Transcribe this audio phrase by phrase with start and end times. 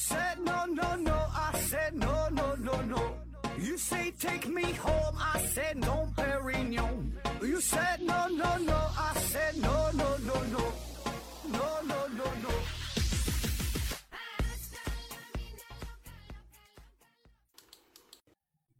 [0.00, 1.12] said no, no, no.
[1.12, 3.02] I said no, no, no, no.
[3.58, 5.14] You say take me home.
[5.18, 7.12] I said no, Perignon.
[7.42, 8.78] You said no, no, no.
[8.96, 10.64] I said no, no, no, no.
[11.52, 12.50] No, no, no, no.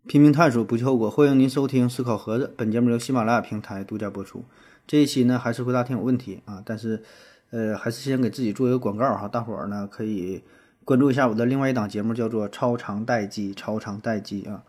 [0.08, 1.10] 拼命探索，不计后果。
[1.10, 4.46] 欢迎您收听《思考盒子》，本节目由喜马拉雅平台独家播出。
[4.86, 7.04] 这一期呢，还是回答听友问题啊，但是，
[7.50, 10.42] 呃，还是先给自己做一个广告哈，大伙儿呢可以
[10.84, 14.64] 关注一下我的另外一档节目，叫做《超长待机》，超长待机啊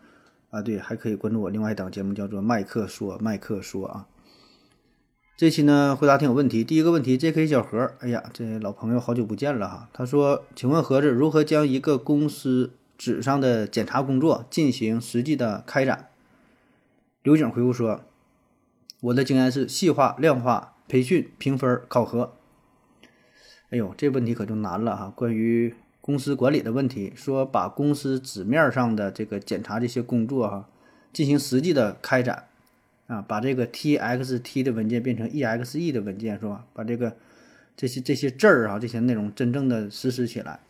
[0.50, 4.06] 啊，对，还可以关注我另外一档节目，叫做《麦克说》，麦克说啊。
[5.34, 6.62] 这期呢，回答挺有问题。
[6.62, 7.46] 第一个问题，J.K.
[7.48, 9.88] 小何，哎呀，这老朋友好久不见了哈。
[9.92, 16.10] 他说：“请问盒子如何将一个公司纸上的检查工作进行实际的开展？”
[17.24, 18.02] 刘景回复说
[19.00, 22.34] ：“我的经验是细化、量化、培训、评分、考核。”
[23.70, 25.12] 哎呦，这问题可就难了哈。
[25.16, 30.68] 关于公司管理的问题，说把公司纸面上的这个检查这些工作哈，
[31.14, 32.44] 进行实际的开展。
[33.08, 36.64] 啊，把这个 txt 的文件变成 exe 的文件是吧？
[36.72, 37.14] 把这个
[37.76, 40.60] 这些这些字儿啊，这些内容真正的实施起来。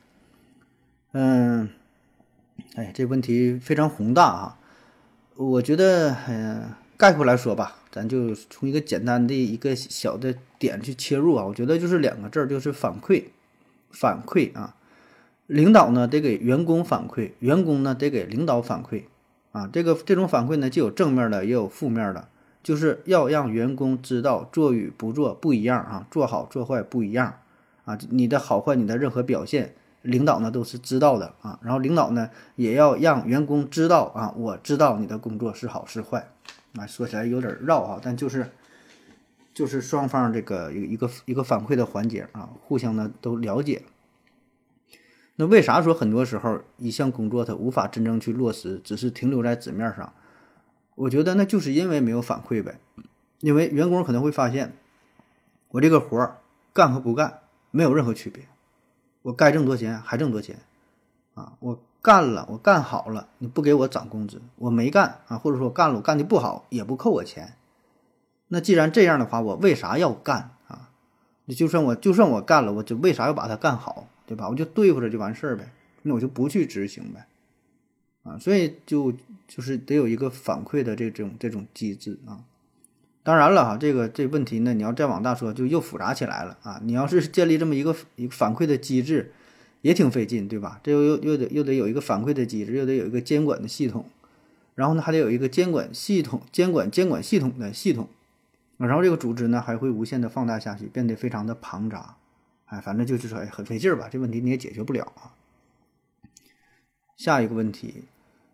[1.12, 1.68] 嗯，
[2.74, 4.58] 哎，这问题非常宏大啊。
[5.36, 11.44] 我觉得，嗯，概括来说吧，咱就从一个简单的一个小的点去切入啊。
[11.44, 13.24] 我觉得就是两个字儿，就是反馈，
[13.90, 14.74] 反馈啊。
[15.46, 19.04] 领导呢得给员工反馈，员工呢得给领导反馈
[19.52, 19.68] 啊。
[19.72, 22.28] 这个这种反馈呢，既有正面的，也有负面的。
[22.62, 27.40] 就是要让员工知道做与不做不一样啊，做好做坏不一样
[27.84, 31.58] 啊，你的好坏，你的任何表现，领导呢都是知道的啊。
[31.60, 36.28] 然后领导呢也要让员工知道啊，我知道你的工作是好是坏
[36.76, 36.86] 啊。
[36.86, 38.46] 说起来有点绕啊，但就是
[39.52, 43.82] 就是双方这个一个一个反馈的环节啊，互相呢都了解。
[45.36, 50.12] 那为啥说很多时候一项工作它无法真正去落实，只是停留在纸面上？
[50.94, 52.78] 我觉得那就是因为没有反馈呗，
[53.40, 54.76] 因为员工可能会发现，
[55.68, 56.38] 我这个活儿
[56.74, 57.40] 干和不干
[57.70, 58.46] 没有任何区别，
[59.22, 60.58] 我该挣多钱还挣多钱，
[61.34, 67.56] 啊，我干了我干好了你不给我涨工资，我没干啊，或者说干了我干的不好也不扣我钱，
[68.48, 70.90] 那既然这样的话，我为啥要干啊？
[71.46, 74.48] 你就算我就算我干了，我就为啥要把它干好，对吧？
[74.48, 75.70] 我就对付着就完事儿呗，
[76.00, 77.26] 那我就不去执行呗。
[78.22, 79.12] 啊，所以就
[79.46, 82.40] 就是得有一个反馈的这种这种机制啊。
[83.22, 86.80] 当然了哈，这个这问题呢，你要再往大说，就又复杂起来了啊。
[86.82, 89.32] 你要是建立这么一个一个反馈的机制，
[89.82, 90.80] 也挺费劲，对吧？
[90.82, 94.06] 这又又又得又得有一个反馈的机制，又得有一个监管的系统，
[94.74, 98.08] 然后呢还得有一个监管系统监管监管系统的系统，
[98.78, 102.16] 然后这个组织呢还会无限的放大下去，变得非常的庞杂。
[102.72, 105.36] 哎，反正就是说哎很费劲儿吧，这问题你也解决不了啊。
[107.18, 108.04] 下一个问题。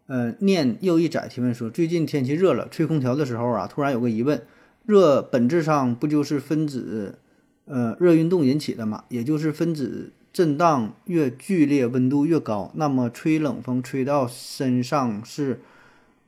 [0.09, 4.43] 呃，念又一载提问说，最近天气热了，吹空调的时候啊，突然有个疑问：
[4.87, 7.19] 热本质上不就是分子，
[7.67, 9.05] 呃，热运动引起的嘛？
[9.11, 12.73] 也就是分子震荡越剧烈，温度越高。
[12.75, 15.61] 那么吹冷风吹到身上是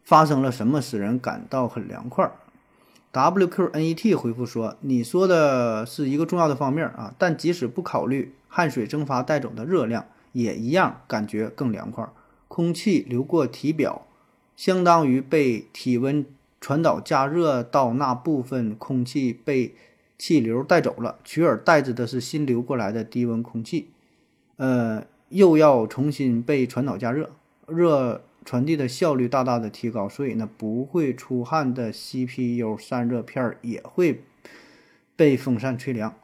[0.04, 2.30] 发生了什么，使人感到很凉快
[3.12, 12.08] ？WQNET 回复说，你说的是一个重要的方面啊，但即使不考虑汗水蒸发带走的热量，也一样感觉更凉快。
[12.46, 14.06] 空气流过体表，
[14.56, 16.24] 相当于被体温
[16.60, 19.74] 传导加热到那部分空气被
[20.18, 23.88] 气流带走了，取而代之的是新流过来的低温空气，
[24.56, 27.30] 呃，又要重新被传导加热，
[27.66, 34.24] 热传递的效率大大的提高，所以呢，不会出汗的 CPU 散热片儿也会
[35.14, 36.14] 被风扇吹凉。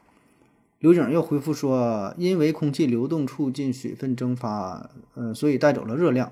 [0.79, 6.31] 刘景又回复说：“因为空气流动促进水分蒸发，呃，所以带走了热量，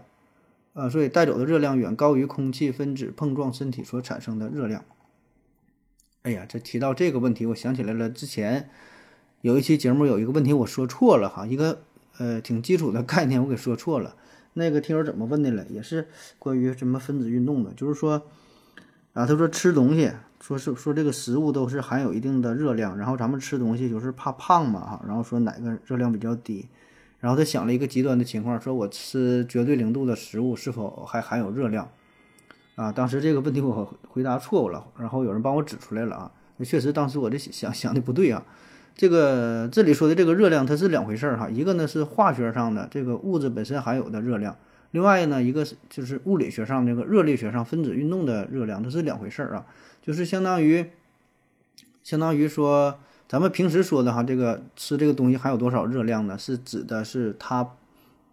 [0.74, 4.84] 呃，所以带走的热量远高于空气分子碰撞身体所产生的热量。”
[6.22, 8.70] 哎呀，这提到这个问题，我想起来了，之前
[9.42, 11.82] 有一期节目有一个问题我说错了哈，一个
[12.18, 14.16] 呃挺基础的概念我给说错了。
[14.56, 15.64] 那个听友怎么问的了？
[15.70, 16.08] 也是
[16.40, 18.24] 关于什么分子运动的，就是说
[19.14, 20.12] 啊，他说吃东西。
[20.42, 26.68] 说是说这个食物都是含有一定的热量，然后咱们吃东西就是怕胖嘛哈，然后说哪个热量比较低，
[27.20, 31.90] 然后他想了一个极端的情况，说我吃绝对零度的食物是否还含有热量？
[32.76, 38.44] 啊，当时这个问题我回答错误了，然后有人帮我指出来了啊，那确实当时我这想想的不对啊，
[38.96, 44.56] 这个这里说的这个热量它是两回事儿哈，一个呢是化学上的这个物质本身含有的热量，
[44.92, 49.66] 另外呢一个是就是物理学上这个热力学上分子运动的热量，它是两回事儿啊。
[50.02, 50.86] 就是相当于，
[52.04, 56.38] 相当于说，咱们平时说的哈，这个吃这个东西含有多少热量呢？
[56.38, 57.68] 是指的是它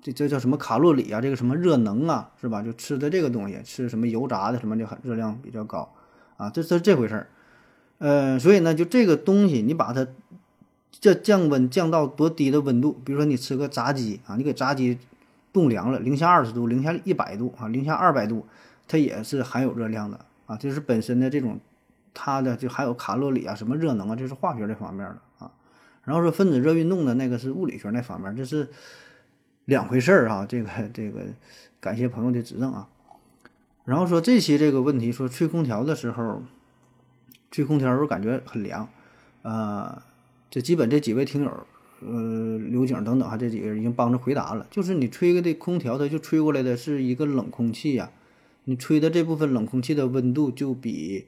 [0.03, 1.21] 这这叫什么卡路里啊？
[1.21, 2.63] 这个什么热能啊，是吧？
[2.63, 5.93] 就吃的这个东西，吃什么油炸的什么就很热量比较高
[6.37, 7.27] 啊，这这这回事儿。
[7.99, 10.07] 呃，所以呢，就这个东西，你把它
[11.01, 13.01] 这降温降到多低的温度？
[13.05, 14.99] 比如说你吃个炸鸡啊，你给炸鸡
[15.53, 18.47] 冻凉了，零下二十度、零下一百度啊、零下二百度，
[18.87, 21.59] 它也是含有热量的啊，就是本身的这种
[22.15, 25.51] 它的就含有卡路里啊、什么热能啊，这是化学这方面的啊。
[26.05, 28.69] 然后说分子热运动的那个是物理学那方面，这是。
[29.67, 31.21] 两回事儿啊，这个这个，
[31.79, 32.89] 感谢朋友的指正啊。
[33.85, 36.43] 然后说这期这个问题，说吹空调的时候，
[37.53, 38.89] 吹空调时候感觉很凉，
[39.43, 40.03] 啊，
[40.53, 41.67] 这基本这几位听友，
[42.07, 44.67] 呃，刘景等等哈，这几个人已经帮着回答了。
[44.71, 48.11] 就是你吹的空调，它就吹过来的是一个冷空气呀，
[48.65, 51.25] 你吹的这部分冷空气的温度就比，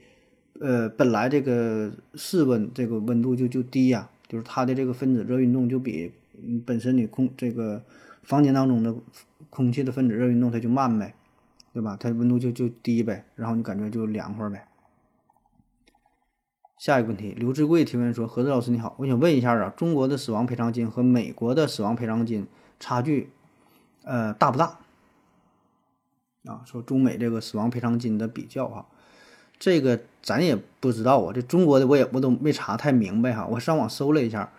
[0.60, 6.12] 呃，本来这个室温这个温度就就低呀，就是它的这个分子热运动就比
[6.66, 7.82] 本身你空这个。
[8.26, 8.94] 房间当中的
[9.50, 11.14] 空气的分子热运动，它就慢呗，
[11.74, 11.94] 对吧？
[12.00, 14.66] 它温度就就低呗，然后你感觉就凉快呗。
[16.78, 22.46] 下一个问题，刘志贵提问说：“何子老师你好，我想问一下啊，中国的死亡赔偿金和美国的死亡赔偿金
[22.80, 23.30] 差距，
[24.02, 24.78] 呃，大不大？
[26.44, 28.86] 啊，说中美这个死亡赔偿金的比较哈，
[29.58, 34.52] 这个咱也不知道啊，这中国的我也我都没查太明白哈，我上网搜了一下。”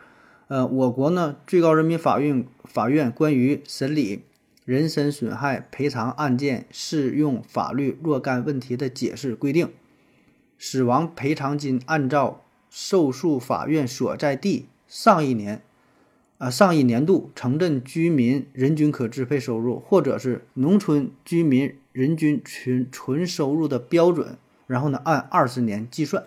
[0.47, 4.21] 呃，我国呢，最高人民法院法院关于审理
[4.63, 9.69] 人身损害赔偿案件适用法律若干问题的解释规定，
[10.57, 15.61] 死亡赔偿金按照受诉法院所在地上一年，
[16.37, 24.37] 啊上一年度城镇居民人均可支配收入，或者是农村居民人均纯纯收入的标准，
[24.67, 26.25] 然后呢，按二十年计算。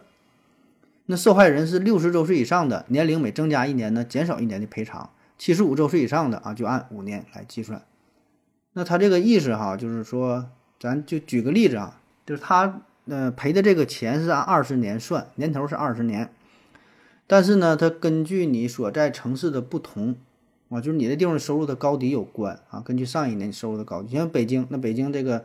[1.07, 7.83] 那受害人是六十周岁以上的，年龄每增加一年呢，减少一年的赔偿；七十五周岁以上的啊，就按五年来计算。
[8.75, 16.31] 那他这个意思哈，就是说，咱就举个例子啊，就是他呃赔的这个钱是按二十年算，年头是二十年，
[17.27, 20.15] 但是呢，它根据你所在城市的不同
[20.69, 25.45] 啊，就是你的地方收入的高低有关啊，根据上一年收入的高低，像北京，那北京这个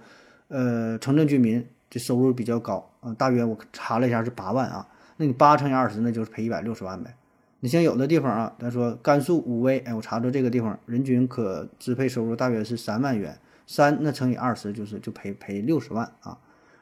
[0.50, 4.88] 呃城镇居民这收入比较高啊，大约我查了一下是八万啊。
[5.18, 7.16] 那你八乘以二十，那就是赔一百六十万呗。
[7.60, 16.38] 你像有的地方啊，他说甘肃武威，哎，我查到这个地方人均可支配收入大约是三万元，三那乘以二十就是就赔赔六十万啊。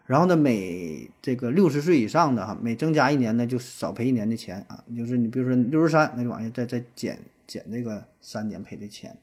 [0.05, 4.83] 然后呢，每这个六十岁以上的哈，每增加一年呢就少赔一年的钱啊。
[4.95, 9.17] 就是你比如说六十三，那就往下再再减减这个三年赔的钱，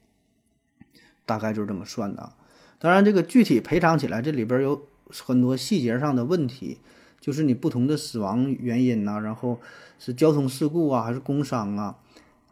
[1.25, 2.35] 大概就是这么算的啊。
[2.79, 6.79] 当然，这个具体赔偿起来，这里边有很多细节上的问题。
[7.21, 9.59] 就是你不同的死亡原因呐，然后
[9.99, 11.97] 是交通事故啊，还是工伤啊，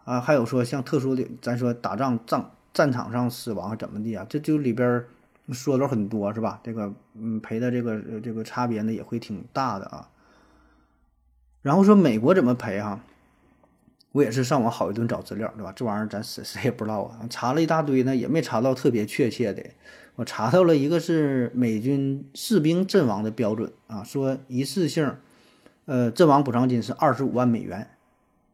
[0.03, 5.05] 啊，还有说像特殊的，咱说打仗战战场上死亡怎么的啊，这就里边
[5.53, 6.59] 说了很多是吧？
[6.63, 10.09] 这个嗯赔的这个这个差别呢也会挺大的啊。
[11.61, 12.99] 然后说美国怎么赔哈？
[14.13, 15.71] 我也是上网好一顿找资料对吧？
[15.75, 19.63] 这玩意儿咱谁谁也不知道啊，查了一大堆呢，也没查到特别确切的。
[20.15, 25.15] 我查到了一个是美军士兵阵亡的标准啊，说一次性，
[25.85, 27.91] 呃，阵亡补偿金是二十五万美元，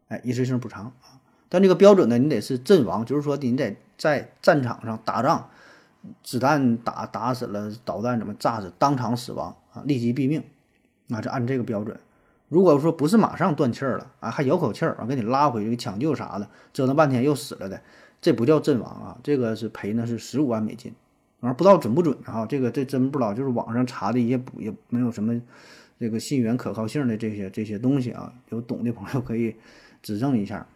[0.08, 1.18] 哎，一次性补偿啊。
[1.48, 5.48] 但这个标准呢，你得是阵亡，就是说你得在战场上打仗，
[6.22, 10.42] 子弹打打死了，导弹怎么炸死，当场死亡啊，立即毙命，
[11.10, 11.98] 啊，就按这个标准。
[12.48, 17.80] 如果说不是马上断气儿了啊，还有口气儿啊，给你拉回去抢救啥的，折腾半天又死了的，
[18.20, 20.92] 这不叫阵亡啊，这个是赔呢是十五万美金。
[21.40, 25.40] 啊不知道准不准啊，这个这真不知道，就是网上查的也不也没有什么
[25.98, 29.56] 这个信源可靠性的这些这些东西啊，有懂的朋友可以
[30.02, 30.66] 指正一下。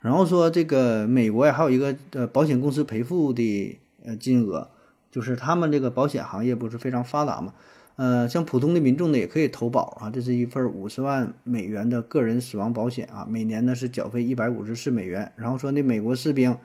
[0.00, 4.70] 然后说这个美国呀，还有一个呃保险公司赔付的呃金额，
[5.10, 7.52] 就是他们这个保险行业不是非常发达嘛，
[7.96, 15.30] 呃，像普通的民众呢也可以投保啊，这是一份五十万美元的个人死亡保险啊，每年呢是缴费一百五十四美元。
[15.36, 16.56] 然后说那美国士兵。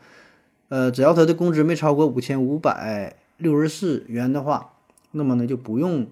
[0.74, 4.72] 呃，只要他的工资没超过五千五百六十四元的话，
[5.12, 6.08] 那么呢就不用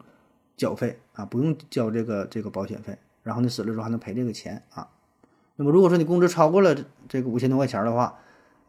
[0.58, 4.90] 缴费啊，不用交这个这个保险费，然后呢死了之后还能赔这个钱啊。
[5.56, 6.76] 那么如果说你工资超过了
[7.08, 8.20] 这个五千多块钱的话，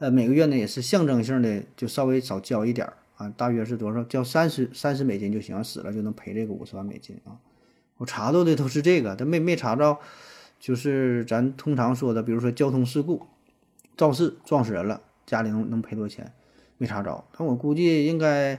[0.01, 4.03] 呃，每个月呢也是象征性的就稍微少交一点儿啊，大约是多少？
[4.05, 7.37] 交三十三十美金就行，死了就能赔这个五十万美金啊。
[7.99, 9.99] 我查到的都是这个，但没没查着，
[10.59, 13.27] 就是咱通常说的，比如说交通事故，
[13.95, 15.03] 肇事撞死人了。
[15.27, 16.33] 家里能能赔多少钱？
[16.79, 18.59] 没查着，但我估计应该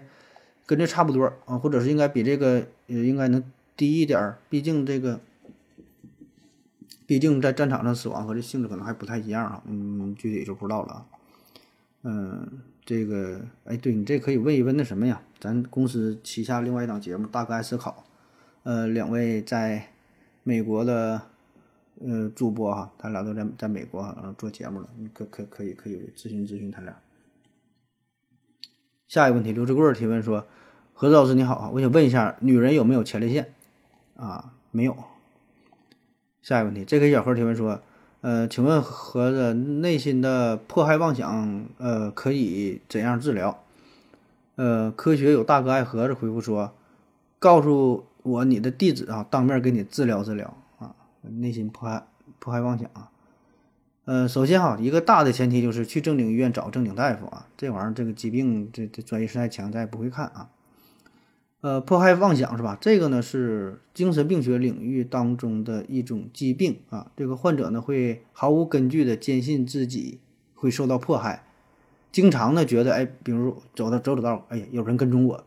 [0.67, 3.43] 跟这差不多啊，或者是应该比这个呃应该能
[3.75, 4.36] 低一点。
[4.48, 5.19] 毕竟这个，
[7.07, 9.63] 毕竟在战场上死亡和这性质可能还不太一样啊。
[9.65, 11.03] 嗯，具体就不知道了。
[12.03, 15.22] 嗯，这个，哎，对你这可以问一问那什么呀？
[15.39, 17.91] 咱公司旗下另外一档节目《大哥爱思考》，
[18.63, 19.88] 呃，两位在
[20.43, 21.22] 美国的
[22.00, 26.96] 呃主播哈，他俩都在在美国啊做节目了，你可可可以可以咨询咨询他俩。
[29.08, 30.48] 下一个问题，刘志贵提问说
[30.93, 33.53] ：“何子老师你好，我想问一下，女人有没有前列腺？
[34.15, 34.96] 啊，没有。”
[36.41, 37.84] 下一个问题，这个小何提问说
[38.21, 43.63] ：“呃，请问何子内心的迫害妄想，呃，可以怎样治疗？”
[44.55, 46.73] 呃，科学有大哥爱盒子回复说
[47.39, 50.93] ：“告诉我你的地址啊，当面给你治疗治疗啊。
[51.21, 52.05] 内心迫害
[52.37, 53.09] 迫害妄想啊。”
[54.05, 57.47] 呃，首先哈，一个大的前提就是去正经医院找正经大夫啊。
[57.57, 60.49] 这玩意儿，这个疾病，这这专业实在强，咱也不会看啊。
[61.61, 62.75] 呃，迫害妄想是吧？
[62.81, 67.11] 这个呢是精神病学领域当中的一种疾病啊。
[67.15, 70.19] 这个患者呢会毫无根据的坚信自己
[70.55, 71.43] 会受到迫害，
[72.11, 75.43] 经常呢觉得，哎，比如走到走走道，哎，有人跟踪我，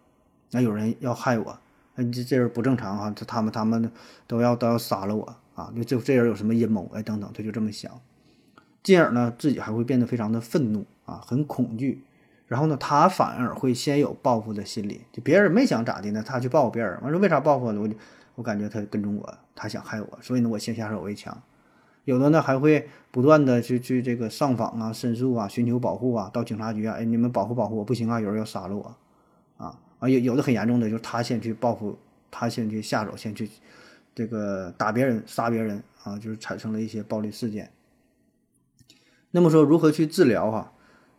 [0.52, 1.58] 那有人要害我，
[1.96, 3.90] 哎，这这人不正常啊，这他们他们
[4.28, 7.90] 都要都要杀了我啊，就这这人有什么阴谋，哎，等等，他就这么想。
[8.84, 12.04] 进而呢，自己还会变得非常的愤怒啊，很恐惧，
[12.46, 17.80] 然后呢，他反而会先有报复的心理，就别人没想咋的呢，他去报复别人，完说为啥报复呢？
[17.80, 17.88] 我
[18.34, 21.42] 我感觉他跟踪我，他想害我，所以呢，我先下手为强。
[22.04, 28.94] 有的呢，还会不断的去去这个上访啊、申诉啊、寻求保护啊，到警察局啊，哎，你们保护保护我，不行啊，有人要杀了我，
[29.56, 31.98] 啊啊，有有的很严重的，就是他先去报复，
[32.30, 33.48] 他先去下手，先去
[34.14, 37.70] 这个打别人、杀别人啊，就是产生了一些暴力事件。
[39.30, 40.72] 那么说如何去治疗哈？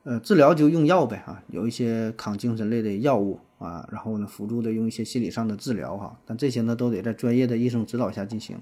[0.05, 8.59] 呃，治疗就用药呗哈，有一些抗精神类的药物啊，然后呢辅助的用一些心理上的治疗哈，但这些呢都得在专业的医生指导下进行。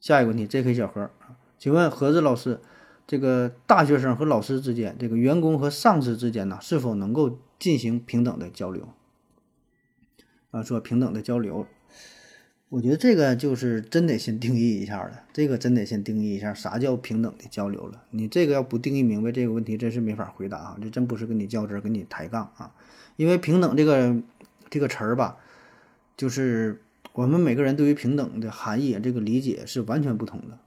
[0.00, 0.74] 下一个问题，J.K.
[0.74, 1.08] 小何，
[1.58, 2.60] 请问何子老师，
[3.06, 8.88] 这个大学生和老师之间，这个员工和上司之间呢，是否能够进行平等的交流？
[10.50, 11.68] 啊，说平等的交流。
[12.70, 18.02] 我觉得这个就是真得先定义一下了，这个真得先定义一下啥叫平等的交流了。
[18.10, 20.78] 你这个要不定义明白这个问题，真是没法回答啊！
[20.82, 22.74] 这真不是跟你较真，跟你抬杠啊！
[23.16, 24.14] 因为平等这个
[24.68, 25.38] 这个词儿吧，
[26.14, 26.82] 就是
[27.14, 30.58] 我们每个人对于平等的含义这个理解是完全不同的，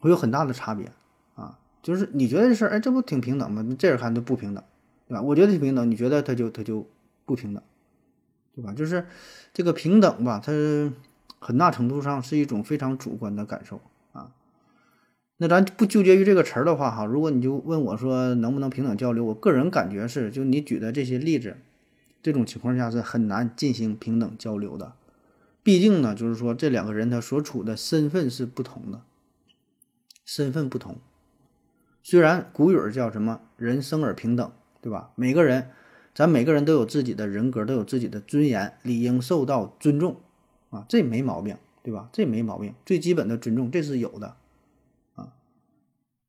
[0.00, 0.90] 会有很大的差别
[1.36, 1.60] 啊！
[1.80, 3.64] 就是你觉得这事儿，哎，这不挺平等吗？
[3.78, 4.64] 这人看就不平等，
[5.06, 5.22] 对吧？
[5.22, 6.84] 我觉得平等，你觉得他就他就
[7.24, 7.62] 不平等，
[8.56, 8.72] 对吧？
[8.72, 9.06] 就是
[9.54, 10.52] 这个平等吧，它。
[11.38, 13.80] 很大程度上是一种非常主观的感受
[14.12, 14.32] 啊。
[15.38, 21.56] 那咱不纠结于这个词儿的话，哈，如果你就问我说能不能平等交流，我个人感觉是，就你举的这些例子，
[22.22, 24.94] 这种情况下是很难进行平等交流的。
[25.62, 29.02] 毕竟呢，就是说这两个人他所处的身份是不同的，
[30.24, 30.96] 身份不同。
[32.02, 35.10] 虽然古语叫什么“人生而平等”，对吧？
[35.16, 35.70] 每个人，
[36.14, 40.20] 咱每个人都有自己的人格，都有自己的尊严，理应受到尊重。
[40.70, 42.08] 啊，这没毛病，对吧？
[42.12, 44.36] 这没毛病，最基本的尊重这是有的，
[45.14, 45.32] 啊。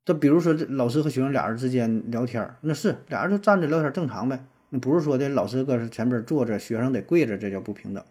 [0.04, 4.44] 这比如说，这老师和学生俩人之间聊天，那是俩人就站着聊天正常呗。
[4.70, 8.04] 那不是说的老师搁前边坐着，学生得跪着，这叫不平等，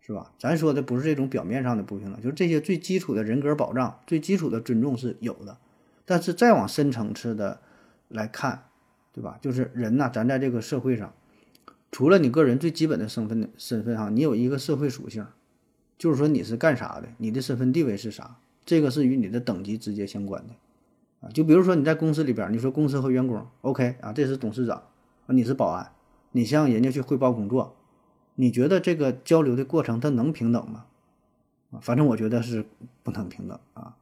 [0.00, 0.32] 是吧？
[0.38, 5.56] 咱说的不是这种表面上的不平等，就是这些最基础的人格保障、最基础的尊重是有的。
[6.04, 7.60] 但是再往深层次的
[8.08, 8.64] 来看，
[9.12, 9.38] 对吧？
[9.40, 11.14] 就是人呐，咱在这个社会上，
[11.90, 15.26] 除了你个人最基本的身份的身份哈，你有一个社会属性。
[16.04, 20.52] 就是说你是干啥的，你的身份地位是啥，这个是与你的等级直接相关的
[21.26, 21.32] 啊。
[21.32, 25.92] 就比如说你在公司里边，你说公司和员工，OK 啊，这是董事长啊，你是保安，
[26.32, 27.74] 你向人家去汇报工作，
[28.34, 30.84] 你觉得这个交流的过程它能平等吗？
[31.70, 32.66] 啊，反正我觉得是
[33.02, 33.96] 不能平等啊，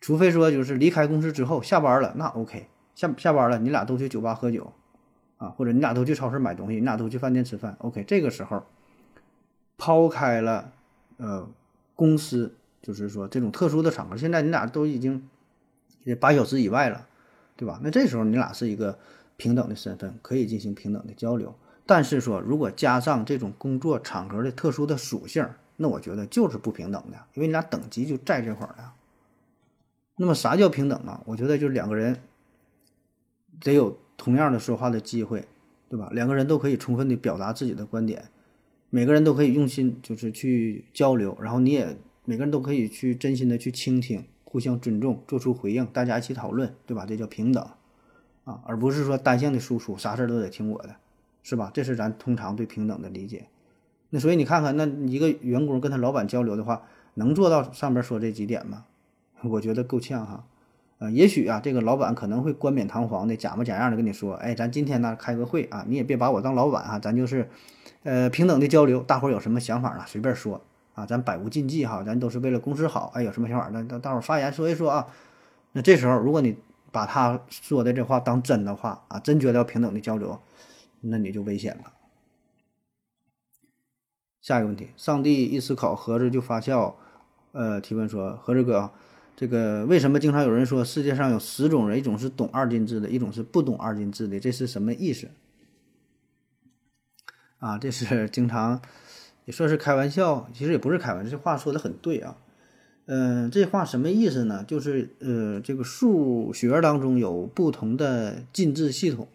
[0.00, 4.72] 除非说就是离开公司之后下班了，那 OK，下下班了你俩都去酒吧喝酒
[5.38, 8.64] 啊，或者你俩都去超市买东西，你俩都去饭店吃饭，OK，这个时候
[9.76, 10.72] 抛开了。
[11.18, 11.48] 呃，
[11.94, 15.28] 公司就是说这种特殊的场合，现在你俩都已经
[16.20, 17.06] 八小时以外了，
[17.56, 17.80] 对吧？
[17.82, 18.98] 那这时候你俩是一个
[19.36, 21.54] 平等的身份，可以进行平等的交流。
[21.84, 28.94] 但是说如果加上这种工作场合的特殊的属性，那我觉得就是不平等的，因为你俩等级就在这块儿了。
[30.16, 31.22] 那么啥叫平等啊？
[31.26, 32.18] 我觉得就是两个人
[33.60, 35.46] 得有同样的说话的机会，
[35.88, 36.08] 对吧？
[36.12, 38.30] 两个人都可以充分的表达自己的观点。
[38.90, 47.04] 每个人都可以用心，就是去交流，然后你也每个人都可以去真心的去倾听，互相尊重，做出回应，大家一起讨论，对吧？
[47.06, 47.62] 这叫平等
[48.44, 50.96] 啊，而不是说单向的输出，啥事儿都得听我的，
[51.42, 51.70] 是吧？
[51.74, 53.46] 这是咱通常对平等的理解。
[54.10, 56.82] 那所以你看看，那一个员工跟他老板交流的话，
[57.14, 58.84] 能做到上边说这几点吗？
[59.42, 60.46] 我觉得够呛哈。
[60.98, 67.50] 呃，也许啊，这个老板可能会冠冕堂皇的、假模假样的跟你说，哎，咱今天呢开个会啊，你也别把我当老板啊，咱就是，
[68.02, 70.62] 呃，平等的交流，大伙儿有什么想法呢，随便说
[70.94, 75.06] 啊，咱百无禁忌哈，咱都是为了公司好，哎，有什么想法，那大大伙儿发言说一说啊。
[75.72, 76.56] 那这时候，如果你
[76.90, 80.40] 把他说的这话当真的话啊，真觉得要平等的交流，
[81.02, 81.92] 那你就危险了。
[84.40, 86.96] 下一个问题，上帝一思考，盒子就发笑，
[87.52, 88.90] 呃，提问说，盒子哥。
[89.36, 94.40] 这个为什么经常有人说世界上有十种人，一种是懂二进制的，一种是不懂二进制的？
[94.40, 95.28] 这是什么意思？
[97.58, 98.80] 啊，这是 经常
[99.44, 102.38] 也算是开玩笑，其实也不是开玩笑，这话说的很对啊。
[103.04, 104.64] 嗯，这话什么意思呢？
[104.66, 109.28] 就是呃，这个数学当中有不同的进制系统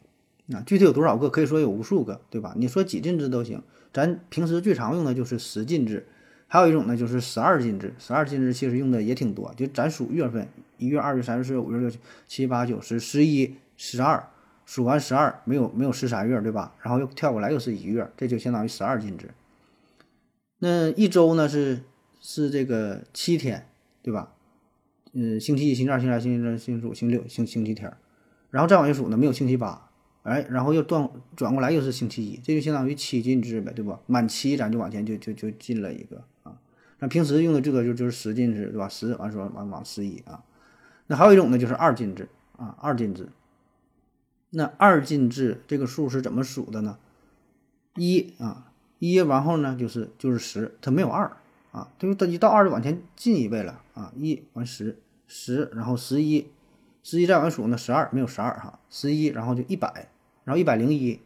[0.51, 1.29] 啊，具体有多少个？
[1.29, 2.53] 可以说有无数个，对吧？
[2.57, 3.61] 你说几进制都行，
[3.93, 6.07] 咱平时最常用的就是十进制。
[6.53, 7.93] 还有一种呢，就是十二进制。
[7.97, 10.45] 十二进制其实用的也挺多，就咱数月份，
[10.77, 11.95] 一月、二月、三月、四月、五月、六月、
[12.27, 14.29] 七、八、九、十、十一、十二，
[14.65, 16.75] 数完十二没有没有十三月，对吧？
[16.81, 19.29] 然后又跳过来又是一月，这就相当于十二进制。
[20.59, 21.83] 那一周呢是
[22.19, 23.65] 是这个七天，
[24.03, 24.33] 对吧？
[25.13, 27.93] 嗯，星期一、星期二、星期三、星期四、星期五、星期六、星星期天，
[28.49, 29.89] 然后再往下数呢，没有星期八，
[30.23, 33.99] 哎，然后又转转过来又是星期一，这就相当于七进制呗，对吧？
[34.05, 36.59] 满七咱就往前就就就进了一个啊。
[36.99, 38.87] 那平时用的这个就就是十进制，对吧？
[38.87, 40.43] 十完说完往十一啊。
[41.07, 43.29] 那还有一种呢，就是二进制啊，二进制。
[44.51, 46.97] 那二进制这个数是怎么数的呢？
[47.95, 51.37] 一啊，一然后呢就是就是十，它没有二
[51.71, 54.13] 啊，它就一到二就往前进一倍了啊。
[54.15, 56.47] 一完十十，然后十一，
[57.03, 60.09] 十一再往数呢十二没有十二哈，十一然后就一百，
[60.43, 61.19] 然后一百零一，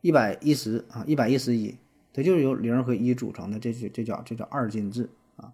[0.00, 1.76] 一百一十啊，一百一十一，
[2.12, 5.52] 它就是由零和一组成的，这是这叫这叫二进制啊。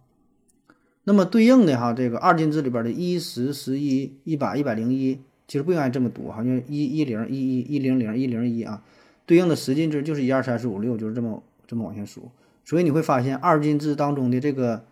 [1.05, 8.83] 那么对应的哈，这个二进制里边的一十、十一、一百、一百零一，其实不应该这么读，好像一一零、一一、一零零、一零一啊。
[9.27, 12.31] 对应的十进制就是一二三四五六，就是这么这么往下数。
[12.65, 14.85] 所以你会发现二进制当中的这个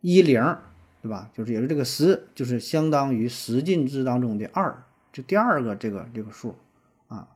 [0.00, 0.56] 一零，
[1.02, 1.28] 对吧？
[1.34, 6.54] 就是也是这个十，就是相当于十进制当中的二，就第二个这个这个数。
[7.08, 7.28] 啊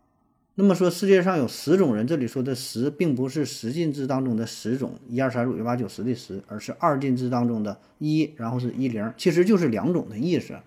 [0.59, 10.59] 那么说世界上有十种人，这里说的十并不是十进制当中的十种，一二三四五六八九十的十，而是二进制当中的一，然后是一零，其实就是两种的意思，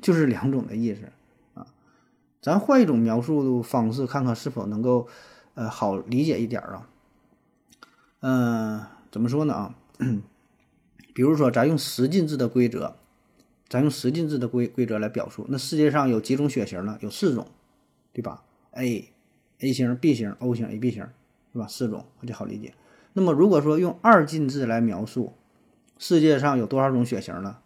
[0.00, 1.02] 就是两种的意思
[1.54, 1.64] 啊。
[2.42, 5.06] 咱换一种描述方式，看看是否能够
[5.54, 6.88] 呃好理解一点啊。
[8.20, 8.80] 嗯，
[9.12, 9.74] 怎么说呢啊？
[11.18, 12.94] 比如说咱用十进制的规则，
[13.68, 16.96] 咱用十进制的规规则来表述，那世界上有几种血型呢？
[17.00, 17.44] 有四种，
[18.12, 19.08] 对吧？A。
[19.58, 21.02] A 型、B 型、O 型、AB 型，
[21.52, 21.66] 是吧？
[21.66, 22.72] 四种，这好理解。
[23.14, 25.32] 那么，如果说用二进制来描述
[25.98, 27.56] 世界上有多少种血型呢？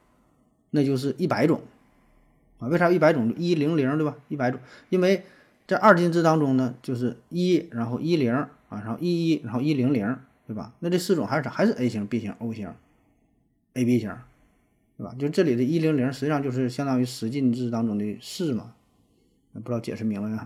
[0.71, 1.61] 那就是一百种
[2.59, 2.69] 啊。
[2.69, 3.35] 为啥一百种？
[3.37, 4.17] 一零零，对吧？
[4.29, 5.25] 一百种，因为
[5.67, 10.73] 在二进制当中呢，就是一，然后一零啊，然后一一，然后一零零，对吧？
[10.79, 11.51] 那这四种还是啥？
[11.51, 12.73] 还是 A 型、B 型、O 型、
[13.75, 14.15] AB 型，
[14.97, 15.15] 对吧？
[15.19, 18.75] 就这里的一零零，实际上就是相当于十进制当中的四嘛。
[19.55, 20.39] 不知道解释明白没？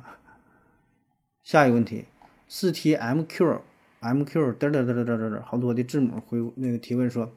[1.43, 2.07] 下一个问题，
[2.49, 3.63] 四 T M Q
[4.01, 7.33] M Q 嘚嘚嘚嘚嘚嘚嘚，好多的字母回那个提问说，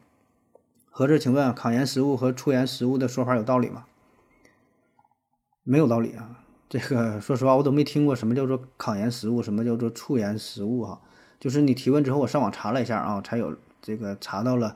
[0.89, 3.86] 合着请问抗炎食物和促炎食物的说法有道理吗？
[5.63, 6.43] 没有道理啊！
[6.67, 10.99] 这个说实话，我都没听过什么叫做抗炎食物，什么叫做促炎食物哈。
[11.39, 14.75] 就是你提问之后，我上网查了一下啊，才有这个查到了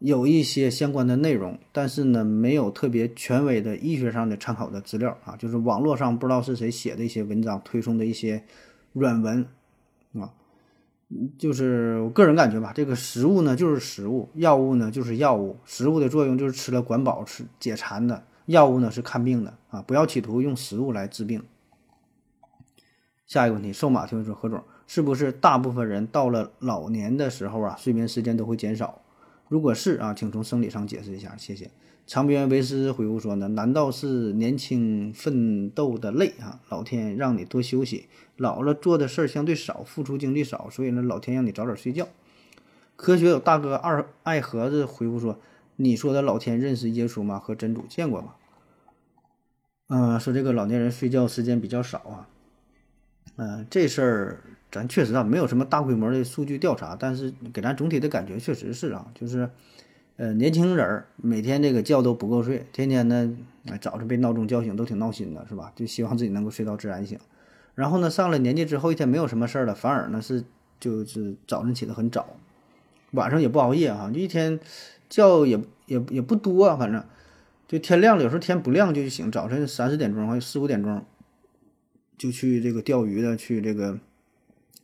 [0.00, 8.42] 有一些相关的内容，但是呢，没有特别权威的医学上的参考的资料啊，就是网络上不知道是谁写的一些文章推送的一些。
[8.92, 9.46] 软文，
[10.14, 10.34] 啊，
[11.38, 15.56] 就是我个人感觉吧，这个食物呢就是食物，药物呢就是药物。
[15.64, 19.80] 食物的作用就是吃了管饱、吃解馋的，药物呢是看病的啊！
[19.82, 21.40] 不要企图用食物来治病。
[23.28, 28.99] 下一个问题，瘦马听说：何总，是不是大部分人到了老年的时候啊，睡眠时间都会减少？
[29.50, 31.68] 如果是啊，请从生理上解释一下，谢谢。
[32.06, 36.60] 长边维斯回复说呢，难道是年轻奋斗的累啊？
[36.68, 42.06] 老天让你多休息，老了做的事儿相对少，付出精力少，所以呢，老天让你早点睡觉。
[42.94, 45.40] 科学有大哥二爱盒子回复说，
[45.74, 47.40] 你说的老天认识耶稣吗？
[47.40, 48.34] 和真主见过吗？
[49.88, 52.28] 嗯，说这个老年人睡觉时间比较少啊。
[53.34, 54.40] 嗯，这事儿
[54.72, 59.48] 咱确实啊，没有什么大规模的数据调查，但是给咱总体的感觉确实是啊，就是。
[60.16, 63.34] 呃，年轻人儿每天这个觉都不够睡，天天呢，
[63.80, 65.72] 早上被闹钟叫醒都挺闹心的，是吧？
[65.74, 67.18] 就希望自己能够睡到自然醒。
[67.74, 70.44] 然后呢，上了年纪之后，一天没有什么事儿了，反而呢是
[70.78, 72.36] 就是早晨起得很早，
[73.12, 74.60] 晚上也不熬夜哈，就一天
[75.08, 77.02] 觉也也也不多，反正
[77.66, 81.02] 就天亮了，有时候天不亮就醒，早晨三四点钟或者四五点钟
[82.18, 83.98] 就去这个钓鱼的，去这个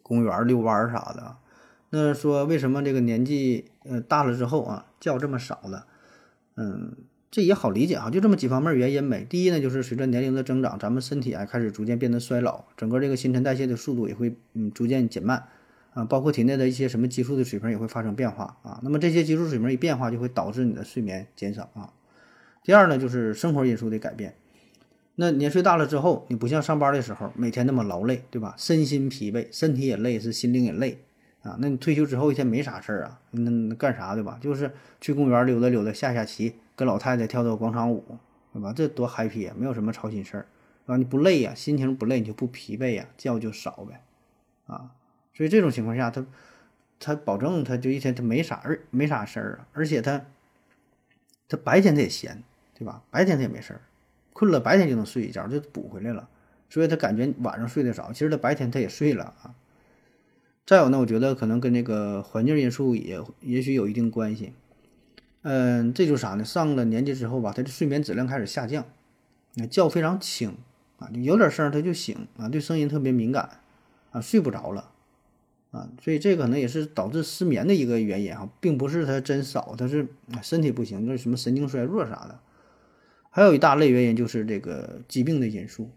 [0.07, 1.37] 公园遛弯儿啥的。
[1.91, 5.87] 那说为什么这个年纪呃大了之后啊觉这么少了？
[6.55, 6.97] 嗯，
[7.31, 9.27] 这也好理解啊，就这么几方面原因呗。
[9.29, 15.49] 第一呢，就是随着年龄的增长，咱们身体啊开始逐渐变得衰老，整个这个新陈代谢的速度也会嗯逐渐减慢
[15.95, 18.81] 啊，包括体内的一些什么激素的水平也会发生变化啊。
[18.83, 21.93] 那么这些激素水平一变化，就会导致你的睡眠减少啊。
[22.63, 24.35] 第二呢，就是生活因素的改变。
[25.17, 28.55] 那年岁大了之后，你不像上班的时候每天那么劳累，对吧？
[28.57, 31.03] 身心疲惫，身体也累，是心灵也累。
[31.43, 33.21] 啊，那你退休之后一天没啥事儿啊？
[33.31, 34.37] 那干啥对吧？
[34.41, 38.05] 就是去公园溜达溜达，下下棋，跟老太太跳跳广场舞，
[38.53, 38.73] 对吧？
[38.75, 39.55] 这多 happy 啊！
[39.57, 40.47] 没有什么操心事儿，
[40.87, 44.03] 啊，你不累呀，心情不累，你就不疲惫呀，觉就少呗，
[44.67, 44.91] 啊，
[45.35, 46.27] 所以这种情况下，他
[46.99, 50.27] 他保证他就一天他没啥儿没啥事儿啊，而且他
[51.49, 52.43] 他白天他也闲，
[52.77, 53.03] 对吧？
[53.11, 53.81] 白天他也没事儿，
[54.37, 56.29] 困了白天就能睡一觉，就补回来了，
[56.69, 59.55] 所以他感觉晚上睡得少，其实他白天他也睡了啊。
[60.67, 64.53] 再有呢，我觉得可能跟这个环境因素也也许有一定关系。
[65.41, 66.45] 嗯，这就是啥呢？
[66.45, 68.85] 上了年纪之后吧，他的睡眠质量开始下降，
[69.55, 70.55] 那觉非常轻
[70.99, 73.49] 啊，就有点声他就醒啊，对声音特别敏感
[74.11, 74.91] 啊，睡不着了
[75.71, 80.07] 啊，所以这可能也是导致失眠的一个原因哈，并不是他真少，他是
[80.43, 82.39] 身体不行，就是什么神经衰弱啥的。
[83.37, 85.91] 还有一大类原因就是这个疾病的因素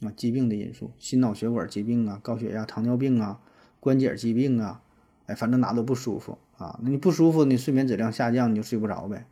[0.00, 3.38] 啊，疾病的因素，心脑血管疾病啊，高血压、糖尿病啊。
[3.80, 4.80] 关节疾病啊，
[5.26, 6.80] 哎，反正哪都不舒服啊。
[6.82, 9.26] 那你不舒服，你睡眠质量下降，你就睡不着呗。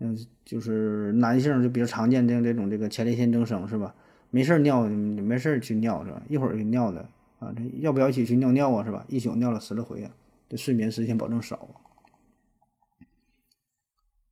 [0.00, 3.94] 嗯，就是男性就比较常见的这种这个前列腺增生是吧？
[4.28, 6.20] 没事尿，没事去尿是吧？
[6.28, 9.06] 一会儿就尿的啊，这要不要一起去尿尿啊是吧？
[9.08, 10.10] 一宿尿了十来回啊，
[10.46, 11.70] 这睡眠时间保证少。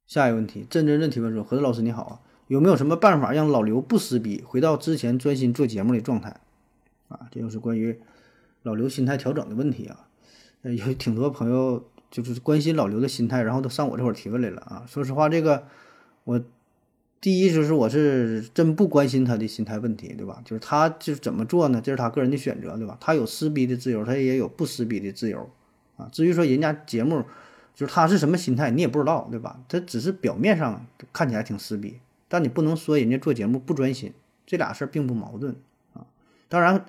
[0.07, 6.41] 下一个问题，郑真真提问说：何子老师你好啊，有没有什么办法让老刘不撕逼，回到之前专心做节目的状态？
[7.09, 7.99] 啊，这就是关于。
[8.63, 10.09] 老刘心态调整的问题啊，
[10.63, 14.83] 有挺多朋友就是关心老刘的心态，然后都上我这会儿提问来了啊。
[14.89, 15.69] 说实话，这个
[16.25, 16.43] 我
[17.21, 20.43] 第一就是我是真不关心他的心态问题，对吧？
[20.45, 21.81] 就是他就是怎么做呢？
[21.81, 22.99] 这是他个人的选择，对吧？
[23.01, 25.49] 他有撕逼的自由，他也有不撕逼的自由
[25.97, 26.09] 啊。
[26.11, 27.23] 至于说人家节目
[27.73, 29.61] 就是他是什么心态，你也不知道，对吧？
[29.69, 34.13] 他只是表面上看起来挺撕逼，但你不能说人家做节目不专心，
[34.47, 35.57] 这俩事儿并不矛盾
[35.95, 36.07] 啊。
[36.49, 36.85] 当然，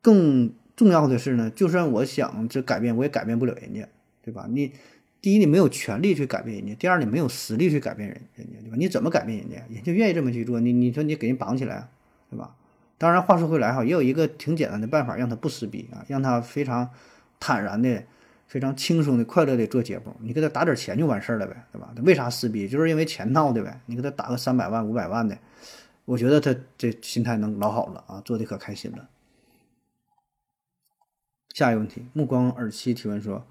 [0.00, 0.52] 更。
[0.76, 3.86] 重要的是呢，就算我想这改变，我也改变不了人家，
[4.22, 4.46] 对吧？
[4.48, 4.72] 你
[5.20, 8.76] 第一，你没有权利去改变人家；第二，你没有实力去改变人人家，对吧？
[8.78, 9.56] 你怎么改变人家？
[9.68, 11.90] 人家愿意这么去做，你你说你给人绑起来，
[12.30, 12.56] 对吧？
[12.96, 16.88] 当然，话说回来哈，也有一个挺简单的办法，让他不撕逼啊，让他非常
[17.38, 18.04] 坦然的、
[18.50, 20.12] 非常轻松的、快乐的做节目。
[20.20, 21.92] 你给他打点钱就完事儿了呗，对吧？
[21.94, 22.68] 他为啥撕逼？
[22.68, 23.80] 就是因为钱闹的呗。
[23.86, 25.38] 你给他打个三百万、五百万的，
[26.04, 29.08] 我觉得他这心态能老好了啊，做的可开心了。
[31.54, 33.46] 下一个问题，目光耳气提问说：“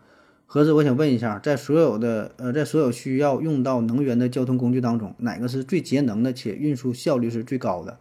[0.46, 7.98] 何子，我想问一下，在所有的呃，在所有需要用到能源的交通工具当中，哪个是最节能的且运输效率是最高的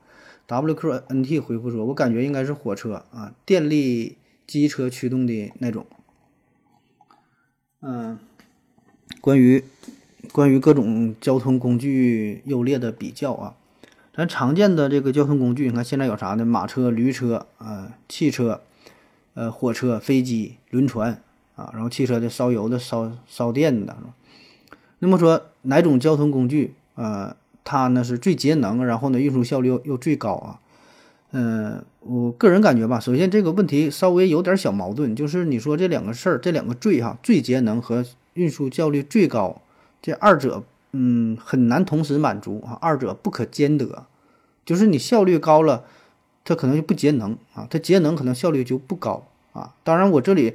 [0.49, 5.87] ？”WQNT 回复说：“我感觉应该是火车啊，电力机车驱动的那种。”
[7.81, 8.19] 嗯，
[9.21, 9.65] 关于
[10.33, 13.55] 关于各种交通工具优劣的比较啊，
[14.15, 16.45] 咱常见的这个交通工具，你看现在有啥呢？
[16.45, 18.61] 马车、驴车啊，汽车。
[19.35, 21.23] 呃，火车、飞机、轮船
[21.55, 23.97] 啊，然后汽车的烧油的、烧烧电的，
[24.99, 30.59] 那么说哪种交通工具呃，它呢是最节能，然后呢运输效率又又最高啊？
[31.33, 39.61] 嗯，我个人感觉吧，首先这个问题稍微有点小矛盾，就是你说这两个事儿，这两个最哈，最节能和运输效率最高，
[40.01, 44.07] 这二者嗯很难同时满足啊，二者不可兼得，
[44.65, 45.85] 就是你效率高了。
[46.45, 49.75] 它可能就不节能啊，它节能可能效率就不高啊。
[49.85, 50.55] 当然，我这里，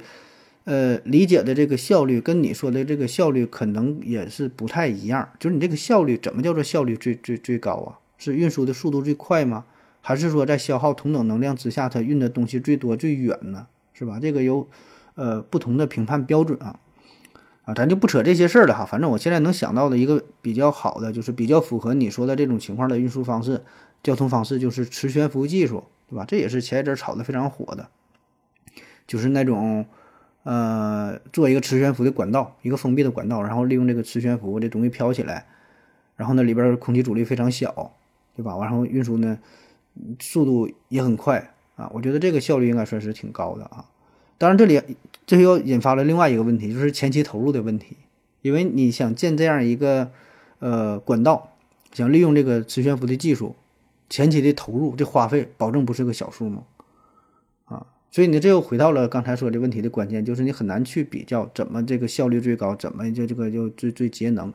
[0.64, 5.28] 呃，理解的这个效率跟你说的这个效率可能也是不太一样。
[5.38, 7.98] 就是你这个效率怎么叫做效率最最最高啊？
[8.18, 9.66] 是运输的速度最快吗？
[10.06, 13.66] 还是说在消耗同等能量之下，它运的东西最多最远呢？
[13.94, 14.18] 是吧？
[14.20, 14.68] 这个有
[15.14, 16.78] 呃不同的评判标准啊。
[17.64, 18.84] 啊，咱就不扯这些事儿了哈。
[18.84, 23.62] 反正我现在能想到的一个比较好的，就是比较符合你说的这种情况的运输方式。
[24.02, 26.26] 交通方式就是磁悬浮技术，对吧？
[26.28, 27.88] 这也是前一阵炒的非常火的，
[29.06, 29.86] 就是那种，
[30.42, 35.46] 呃，做一个磁悬浮的管道，一个封闭的管道，然后利用这个磁悬浮这东西飘起来，
[36.16, 37.94] 然后呢里边空气阻力非常小，
[38.36, 38.58] 对吧？
[38.60, 39.38] 然后运输呢
[40.20, 43.84] 速度也很快啊，我觉得这个效率应该算是挺高的啊。
[44.38, 44.80] 当然这里
[45.26, 47.96] 这又引发了另外一个问题，就是前期投入的问题，
[48.42, 50.10] 因为你想建这样一个
[50.58, 51.50] 呃管道。
[51.92, 53.54] 想利用这个磁悬浮的技术，
[54.10, 56.64] 前期的投入这花费保证不是个小数目
[57.66, 57.86] 啊。
[58.10, 64.52] 所以呢，这又回到了刚才说的问题的关键，就是你很难去比较怎么这个效率最高，怎么就这个就最最节能，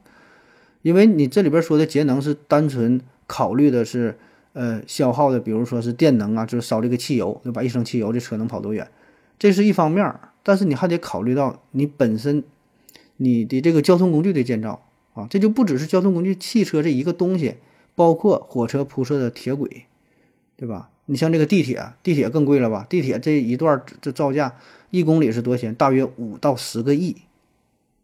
[0.81, 4.19] 因为你这里边说的节能是单纯考虑的是
[4.59, 7.63] 呃消耗的，比如说是电能啊，就是烧这个汽油，对吧？
[7.63, 8.85] 一升汽油这车能跑多远？
[9.37, 12.43] 这是一方面儿，但是你还得考虑到你本身
[13.15, 17.55] 你的这个交通工具的建造啊，这就不只是交通工具汽车这一个东西，
[17.95, 19.85] 包括火车铺设的铁轨，
[20.57, 20.89] 对吧？
[21.05, 22.85] 你像这个地铁，地铁更贵了吧？
[22.89, 24.57] 地铁这一段这造价
[24.89, 25.73] 一公里是多钱？
[25.73, 27.15] 大约五到十个亿，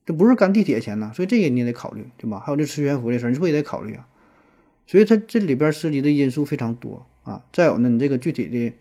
[0.05, 2.39] 这不是干地铁钱呢，所以这个你也得考虑，对吧？
[2.39, 4.07] 还有这磁悬浮这事儿，你不也得考虑啊？
[4.85, 7.43] 所以它这里边涉及的因素非常多啊。
[7.51, 8.73] 再有呢，你这个具体的。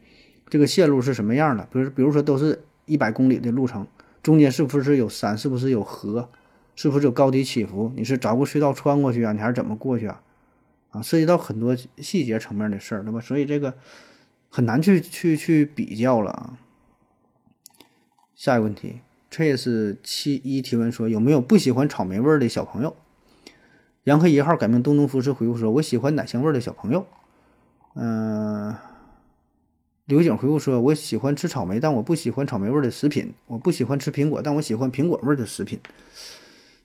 [0.50, 1.66] 这个线路是什么样的？
[1.72, 3.88] 比如，比如说都是一百公里的路程，
[4.22, 5.36] 中间是不是有山？
[5.36, 6.28] 是不是有河？
[6.76, 7.90] 是不是有高低起伏？
[7.96, 9.32] 你是找个隧道穿过去啊？
[9.32, 10.20] 你还是怎么过去啊？
[10.90, 13.18] 啊，涉及到很多细节层面的事儿，对吧？
[13.20, 13.74] 所以这个
[14.50, 16.58] 很难去去去比较了啊。
[18.36, 22.94] 下一个问题，chase 七一提问说，有没有不喜欢草莓味的小朋友？
[24.04, 27.06] 杨黑一号改名东东服饰回复说，我喜欢奶香味的小朋友。
[27.94, 28.74] 嗯。
[30.06, 33.32] 刘景回复说：“我喜欢吃草莓，但我不喜欢草莓味的食品。
[33.46, 35.80] 我不喜欢吃苹果，但我喜欢苹果味的食品。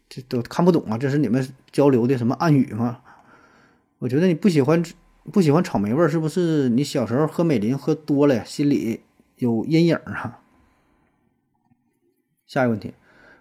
[0.08, 0.98] 这都看不懂啊！
[0.98, 3.02] 这是你们交流的什么暗语吗？
[3.98, 4.82] 我觉得你不喜欢
[5.34, 9.02] 不喜欢草莓味，是不是你小时候喝美林喝多了呀，心里
[9.36, 10.40] 有阴影啊？”
[12.48, 12.94] 下一个问题，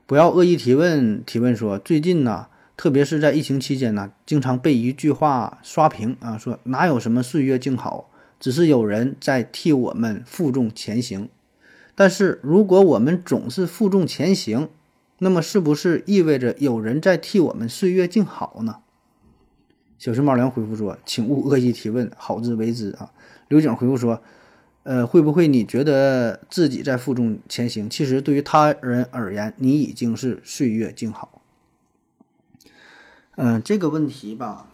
[0.07, 1.25] 不要恶意提问。
[1.25, 8.09] 提问说：“最近呢，特别是在疫情期间呢，经常被一句话刷屏啊，说哪有什么岁月静好。”
[8.41, 11.29] 只是有人在替我们负重前行，
[11.97, 14.69] 但是如果我们总是负重前行，
[15.19, 18.77] 那么是不是意味着有人在替我们岁月静好呢？
[19.99, 23.11] 小熊猫粮回复说：“请勿恶意提问，好自为之啊。”
[23.49, 24.23] 刘景回复说
[24.85, 27.91] ：“呃，会不会你觉得自己在负重前行？
[27.91, 31.43] 其实对于他人而言，你已经是岁月静好。”
[33.41, 34.67] 嗯，这个问题吧，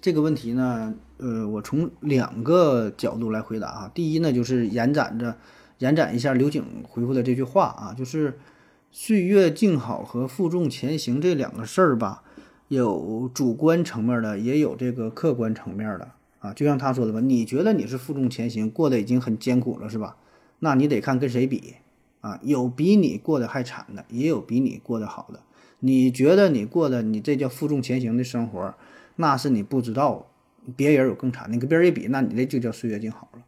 [0.00, 0.94] 这个问题呢？
[1.18, 3.90] 呃，我从两个角度来回答啊。
[3.92, 5.36] 第一呢，就是延展着，
[5.80, 8.38] 延展一下刘景回复的这句话啊，就是
[8.90, 12.22] “岁月静好”和“负重前行”这两个事儿吧，
[12.68, 16.54] 有主观层面的，也有这个客观层面的啊。
[16.54, 20.16] 就像他说的吧，你觉得你是负重前行，过得已经很艰苦了，是吧？
[20.60, 21.74] 那你得看跟谁比
[22.22, 22.40] 啊？
[22.42, 25.40] 有比你过得还惨的，也有比你过得好的。
[25.84, 28.74] 你觉得你过的你这叫负重前行的生活，
[29.16, 30.30] 那是你不知道。
[30.76, 33.42] 别人有更惨，你跟别人一比，那你这就叫岁月静好了，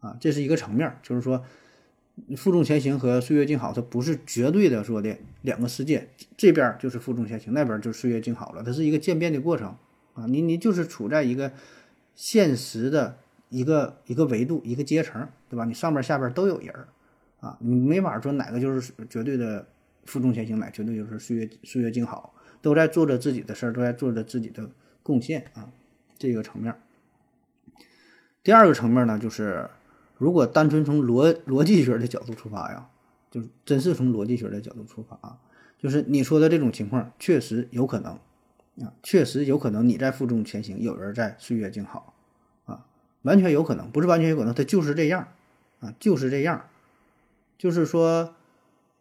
[0.00, 1.42] 啊，这是一个层面，就是说，
[2.36, 9.74] 负重前行和岁月静好，它不是绝对的说的两个世界，这边就是负重前行，那边就是岁月静好了，它是一个渐变的过程，
[10.12, 11.50] 啊，你你就是处在一个
[12.14, 13.16] 现实的
[13.48, 15.64] 一个一个维度一个阶层，对吧？
[15.64, 16.74] 你上边下边都有人，
[17.40, 19.66] 啊，你没法说哪个就是绝对的
[20.04, 24.70] 负重前行，哪绝对就是岁月岁月静好，都在做着自己的事儿，都在做着自己的
[25.02, 25.70] 贡献啊。
[26.16, 26.74] 这个层面，
[28.42, 29.68] 第二个层面呢，就是
[30.16, 32.88] 如果单纯从逻逻辑学的角度出发呀，
[33.30, 35.38] 就真是从逻辑学的角度出发啊，
[35.76, 38.12] 就是你说的这种情况确实有可能
[38.80, 42.14] 啊，确实有可能你在负重前行，有人在岁月静好
[42.64, 42.86] 啊，
[43.22, 45.28] 完全有可能，不是完全有可能，它就是这样
[45.80, 46.66] 啊，就是这样，
[47.58, 48.34] 就是说，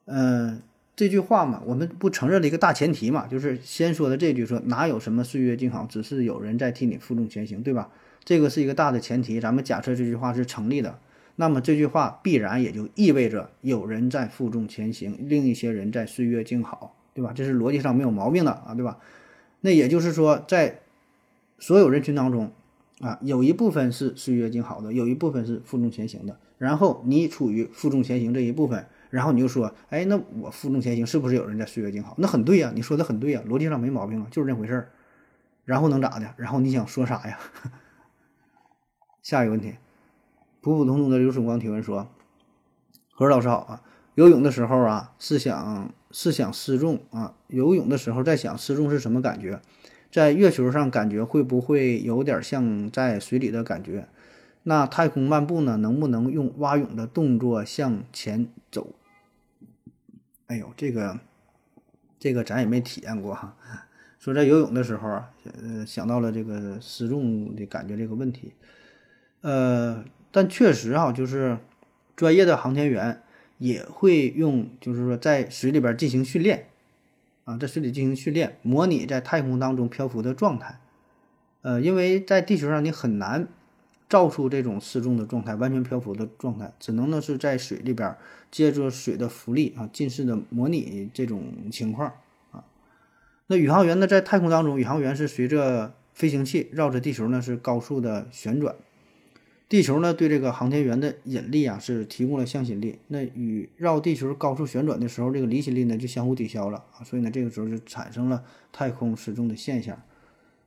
[0.05, 0.61] 嗯。
[0.95, 7.89] 这句话嘛，我们不承认了一个大前提嘛，就是先说的这句说哪有什么岁月静好，只是有人在替你负重前行，对吧？
[8.23, 10.99] 这个是一个大的前提，咱们假设这句话是成立的，
[11.37, 17.33] 那么这句话必然也就意味着有人在负重前行，另一些人在岁月静好，对吧？
[17.33, 18.99] 这是逻辑上没有毛病的啊，对吧？
[19.61, 20.81] 那也就是说，在
[21.57, 22.51] 所有人群当中
[22.99, 28.85] 啊，有一部分是岁月静好的，有一部分是负重前行的，然后你处于负重前行这一部分。
[29.13, 32.15] 然后你就说，哎，那我负重前行，是不是有人在岁月静好？
[32.17, 34.89] 那很对呀，你说的很对呀，逻辑上没毛病啊，就是这回事儿。
[35.65, 36.33] 然后能咋的？
[36.35, 37.37] 然后你想说啥呀？
[39.21, 39.75] 下一个问题，
[40.61, 42.07] 普普通通的刘曙光提问说
[43.13, 43.83] ：“何老师好啊，
[44.15, 49.61] 游泳的时候啊，是想是想失重啊，游泳的时候在想失重是什么感觉？
[50.11, 54.07] 在月球上感觉会不会有点像在水里的感觉？
[54.63, 58.87] 那太空漫步呢，能不能用蛙泳的动作向前走？”
[60.47, 61.19] 哎呦，这个，
[62.19, 63.55] 这个咱也没体验过哈。
[64.19, 68.53] 说在游泳的时候啊，呃，想到了这个失重的感觉这个问题，
[69.41, 71.57] 呃，但确实哈，就是
[72.15, 73.21] 专业的航天员
[73.57, 76.67] 也会用，就是说在水里边进行训练，
[77.43, 80.79] 啊，在水里进行训练，模拟在太空当中漂浮的状态，
[81.61, 83.49] 呃，因为在地球上你很难
[84.13, 88.15] 照出这种失重的状态，完全漂浮的状态，只能呢是在水里边
[88.51, 92.13] 借助水的浮力啊，近似的模拟这种情况
[92.51, 92.63] 啊。
[93.47, 98.75] 那宇航员呢，在太空当中，宇航员是随着飞行器绕着地球呢是高速的旋转。
[99.67, 102.99] 地球呢，对这个航天员的引力啊，是提供了向心力。
[103.07, 109.99] 那与绕地球高速旋转的时候，这个离心力呢就相互抵消了啊，所以呢，这个时候就产生了太空失重的现象。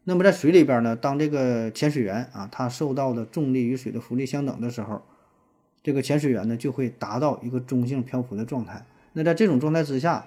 [0.08, 5.02] 那么在水里边呢，当这个潜水员啊，他受到的重力与水的浮力相等的时候，
[5.82, 8.86] 这个潜水员呢就会达到一个中性漂浮的状态。
[9.12, 10.26] 那在这种状态之下，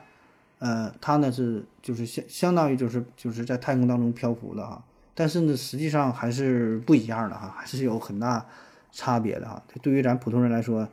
[0.60, 4.84] 呃，他呢是就是相相当于就是就是在太空当中漂浮的哈，
[5.16, 8.46] 但是呢，实际上还是不一样的哈，还是有很大。
[8.92, 10.90] 差别的哈，对于咱普通人来说，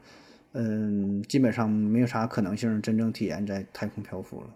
[0.52, 4.48] 嗯，基本上没有啥可能性真正体验在太空漂浮了。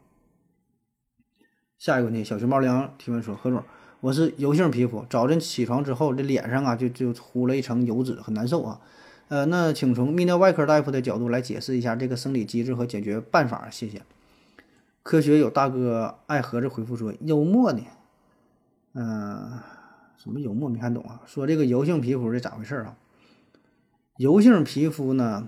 [1.78, 3.64] 下一个问题，小熊猫粮提问说：何总，
[4.00, 8.80] 我是油性皮肤，早晨起床之后，这脸上啊就就糊了一层油脂，很难受啊。
[9.28, 14.00] 呃，那请从泌尿外科大夫的角度来解释一下这个生理机制和解决办法，谢谢。
[15.02, 17.82] 科学有大哥爱盒子回复说：幽默呢？
[18.94, 19.60] 嗯，
[20.16, 21.20] 什么幽默没看懂啊？
[21.26, 22.96] 说这个油性皮肤是咋回事啊？
[24.16, 25.46] 油性皮肤呢，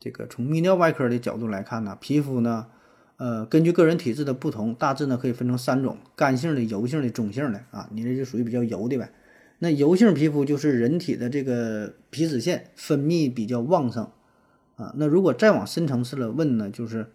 [0.00, 2.68] 这个从泌尿外科的角度来看呢，皮肤呢，
[3.16, 7.88] 呃，根据个人体质的不同，大致呢可以分成三种：干性的、油性的、中性的啊。
[7.92, 9.10] 你这就属于比较油的呗。
[9.58, 14.08] 那油性皮肤就是人体的这个皮脂腺分泌比较旺盛
[14.76, 14.94] 啊。
[14.96, 17.06] 那如果再往深层次了问呢，就是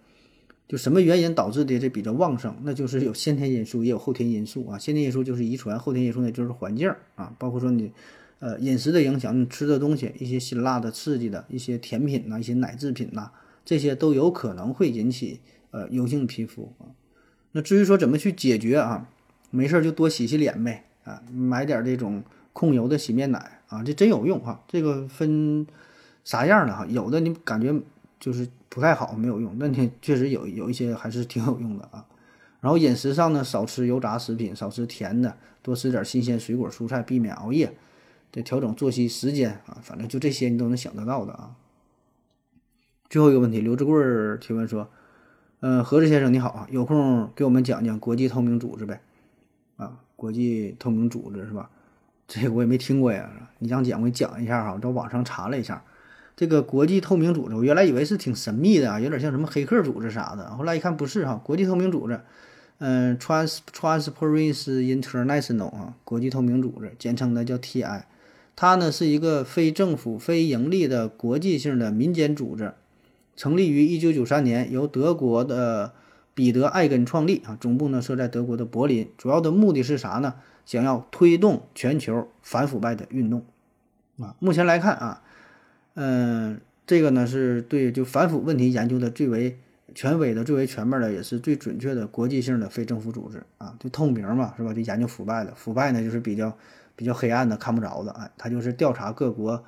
[0.68, 2.56] 就什么原因导致的这比较旺盛？
[2.64, 4.78] 那就是有先天因素，也有后天因素啊。
[4.78, 7.92] 先天因素就是遗传，后天因素呢就是环境啊，包括说你。
[8.44, 13.30] 呃，饮食的影响，你吃的东西，一些辛辣的、刺激的，一些甜品呐，一些奶制品呐，
[13.64, 16.88] 这些都有可能会引起呃油性皮肤啊。
[17.52, 19.10] 那至于说怎么去解决啊，
[19.50, 24.64] 没事儿就多洗洗脸呗啊，买点这种控油的洗面奶啊，这真有用哈。
[24.68, 25.66] 这个分
[26.24, 27.74] 啥样的哈，有的你感觉
[28.20, 32.06] 就是不太好，没有用，那你确实有有一些还是挺有用的啊。
[32.62, 37.76] 然后饮食上呢，少吃油炸食品，少吃甜的，多吃点新鲜水果蔬菜，避免熬夜。
[38.32, 41.54] 得调整作息时间啊，反正就这些你都能想得到的啊。
[43.10, 44.02] 最后一个问题，刘志贵
[44.40, 44.90] 提问说
[45.64, 49.00] ：“嗯，何志先生你好啊，有空给我们讲讲国际透明组织呗？
[49.78, 51.70] 啊，国际透明组织是吧？
[52.28, 53.30] 这我也没听过呀。
[53.60, 54.74] 你想讲，我给你讲一下哈。
[54.74, 55.84] 我在网上查了一下，
[56.36, 60.50] 这个国际透明组织，我原来以为是挺神秘的啊，有点像什么黑客组织啥的。
[60.56, 62.20] 后来一看不是哈，国际透明组织，
[62.80, 68.02] 嗯，Trans Transparency International 啊，国际透明组织，简称的叫 TI。
[68.56, 72.74] 它呢是一个非政府、非盈利的国际性的民间组织，
[73.42, 75.94] 成立于1993年，由德国的
[76.36, 79.10] 彼得·艾根创立啊，总部呢设在德国的柏林。
[79.18, 80.36] 主要的目的是啥呢？
[80.64, 83.44] 想要推动全球反腐败的运动
[84.20, 84.36] 啊。
[84.38, 85.24] 目前来看啊，
[85.96, 89.58] 嗯，这个呢是对就反腐问题研究的最为
[89.96, 93.76] 权威的、最为全面的，也是最准确的国际性的非政府组织啊。
[93.80, 94.72] 就透明嘛，是吧？
[94.72, 96.56] 就研究腐败的，腐败呢就是比较。
[96.94, 99.64] 比较黑暗的、看不着的，哎，他就是调查各国，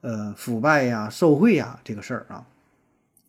[0.00, 2.44] 呃，腐败呀、受贿呀这个事儿啊。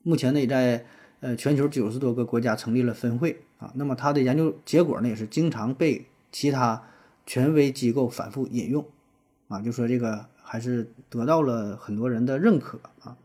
[0.04, 0.86] 目前呢，也在
[1.22, 3.72] 呃全球九十多个国家成立了分会啊。
[3.76, 6.84] 那么他的研究结果呢，也是经常被其他
[7.26, 8.86] 权威机构反复引用
[9.48, 13.18] 啊，就说这个还是得到了很多人的认可啊。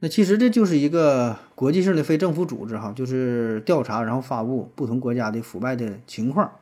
[0.00, 6.52] 那其实这就是一个国际性的非政府组织哈，就是调查然后发布不同国家的腐败的情况。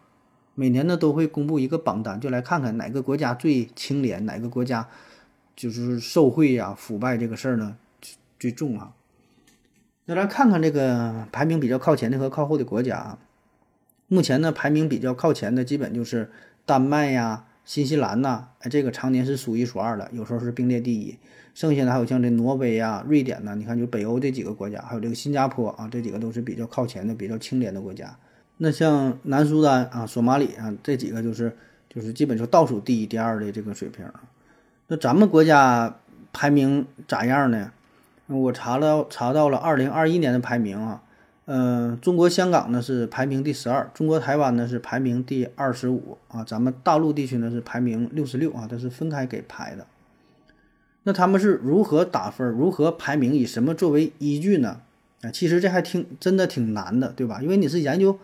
[0.55, 4.89] 每年呢都会公布一个榜单，就来看看哪个国家最清廉，哪个国家
[5.55, 7.77] 就是受贿呀、腐败这个事儿呢
[8.39, 8.93] 最重啊。
[10.05, 13.19] 那来看看这个排名比较靠前的和靠后的国家啊。
[14.09, 16.31] 目前呢排名比较靠前的基本就是
[16.65, 21.19] 丹麦呀、新西兰呐，哎，这个常年是数一数二的，有时候是并列第一。
[21.55, 28.17] 剩下的还有像这挪威呀、瑞典呐，你看就北欧这几个国家，还有这个新加坡啊，这几个都是比较靠前的、比较清廉的国家。
[28.59, 31.57] 那像南苏丹啊、索马里啊这几个就是
[31.89, 34.05] 就是基本就倒数第一、第二的这个水平。
[34.87, 35.97] 那咱们国家
[36.33, 37.73] 排名咋样呢？
[38.27, 41.03] 我查了查到了二零二一年的排名啊，
[41.47, 49.87] 嗯，中国香港呢是排名第十二，中国台湾呢是排名第二十五啊，咱们大陆地区呢是排名六十六啊，它是分开给排的。
[51.05, 54.81] 那他们是如何打分、如何排名、以什么作为依据呢？
[55.23, 57.41] 啊，其实这还挺真的挺难的，对吧？
[57.41, 58.19] 因为你是研究。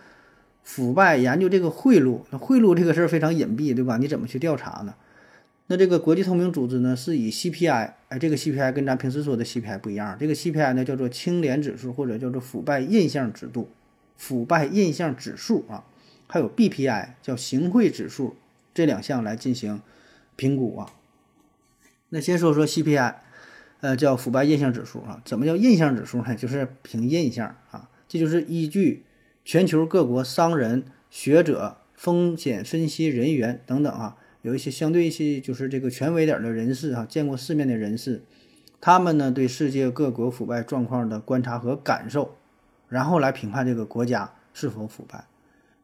[0.64, 3.96] 腐败研究这个贿赂，那贿赂这个事儿非常隐蔽，对吧？
[3.96, 4.94] 你怎么去调查呢？
[5.68, 13.70] 那这个国际透明组织呢，是以 CPI，哎，这个 CPI 跟咱平时说的 CPI 不一样，这个 CPI 呢叫做清廉指数或者叫做腐败印象指数，
[14.16, 15.84] 腐败印象指数啊，
[16.26, 18.36] 还有 BPI 叫行贿指数
[18.74, 19.80] 这两项来进行
[20.36, 20.92] 评估啊。
[22.10, 23.14] 那先说说 CPI，
[23.80, 25.22] 呃，叫腐败印象指数啊。
[25.24, 26.34] 怎么叫印象指数呢？
[26.34, 29.04] 就是凭印象啊，这就是依据
[29.44, 38.22] 全球各国商人、学者、风险分析人员等等啊，有一些相对一些就是这个权威点的人士啊，见过世面的人士，
[38.80, 42.34] 他们呢对世界各国腐败状况的观察和感受，
[42.88, 45.24] 然后来评判这个国家是否腐败。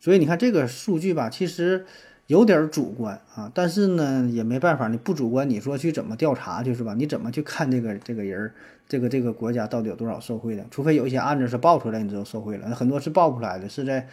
[0.00, 1.86] 所以你看这个数据吧，其实
[2.26, 6.94] 有点主观啊，但是呢也没办法，你不主观，你说去怎么调查去是吧？
[6.94, 8.52] 你怎么去看这个这个人，
[8.88, 10.64] 这个这个国家到底有多少受贿的？
[10.70, 14.06] 除非有一些案子是爆出来，你知道受贿了，很多是爆不出来的，是在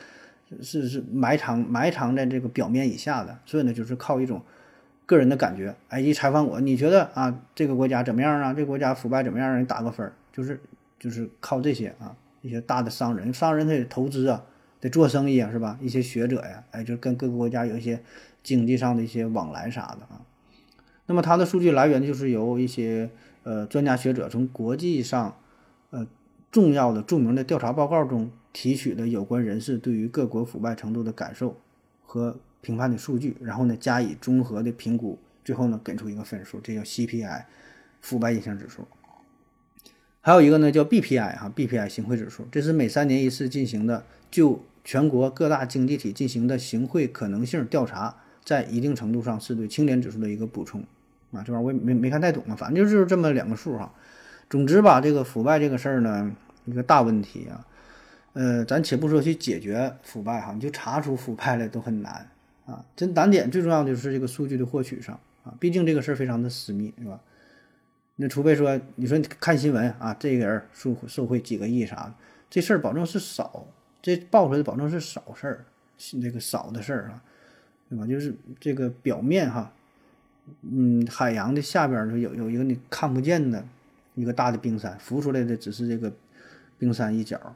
[0.61, 3.37] 是是埋藏埋藏在这个表面以下的。
[3.45, 4.41] 所以呢，就是靠一种
[5.05, 8.53] 个人的感觉，哎，一采访我，你觉得啊这个国家怎么样啊？
[8.53, 9.61] 这个国家腐败怎么样？
[9.61, 10.59] 你打个分儿，就是
[10.99, 14.43] 就是靠这些啊，一些大的商人，商人他得投资啊。
[14.81, 15.79] 得做生意啊，是吧？
[15.81, 18.03] 一些学者呀，哎，就跟各个国家有一些
[18.43, 20.21] 经济上的一些往来啥的啊。
[21.07, 23.09] 那么它的数据来源就是由一些
[23.43, 25.37] 呃专家学者从国际上
[25.89, 26.05] 呃
[26.51, 31.57] 重要的著名的调查报告中提取的有关人士对于各国腐败程度的感受
[32.05, 37.43] 和评判的数据，然后呢加以综合的评估，最后呢给出一个分数，这叫 CPI
[37.99, 38.87] 腐败印象指数。
[40.21, 50.81] 还有一个呢叫 BPI 哈，BPI 行贿指数，这是每三年一次进行的就全国各大经济体进行的行贿可能性调查，在一定程度上是对清廉指数的一个补充
[51.33, 51.43] 啊。
[51.45, 53.93] 这玩意儿我也没没看太懂啊，反正就是这么两个数哈。
[54.49, 56.33] 总之吧，这个腐败这个事儿呢，
[56.63, 57.67] 一个大问题啊。
[58.35, 62.29] 呃，咱且不说去解决腐败哈，你就查出腐败来都很难
[62.65, 62.85] 啊。
[62.95, 67.19] 这难点最重要的就是这个数据的获取上啊，毕竟这个事儿非常的私密，对吧？
[68.17, 72.13] 那除非说你说看新闻啊，这个人受受贿几个亿啥的，
[72.49, 73.65] 这事儿保证是少。
[74.01, 75.65] 这爆出来的保证是少事儿，
[76.21, 77.23] 那个少的事儿啊，
[77.89, 78.05] 对吧？
[78.05, 79.73] 就是这个表面哈，
[80.61, 83.65] 嗯，海洋的下边儿有有一个你看不见的
[84.13, 86.13] 一个大的冰山，浮出来的只是这个
[86.77, 87.55] 冰山一角，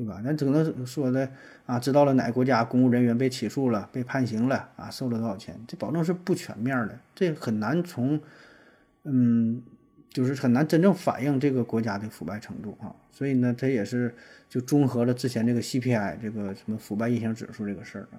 [0.00, 0.22] 对吧？
[0.24, 1.28] 那只能说的
[1.66, 8.18] 啊，知道了哪个国家公务人员被起诉了、被判刑了啊，收了多少钱，这保证是不全面的，这很难从
[9.04, 9.62] 嗯。
[10.12, 14.12] 就是很难真正反映这个国家的腐败程度啊，所以呢，它也是
[14.48, 18.18] 就综合了之前这个 CPI 这个什么腐败印象指数这个事儿啊。